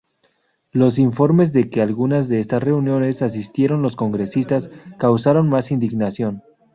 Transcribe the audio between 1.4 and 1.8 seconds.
de que